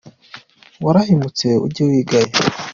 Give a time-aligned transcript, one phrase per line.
[0.83, 2.31] warahemutse ujye wigaya